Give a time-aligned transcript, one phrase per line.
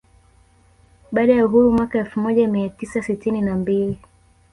[1.11, 3.99] Baada ya uhuru mwaka elfu moja mia tisa sitini na mbili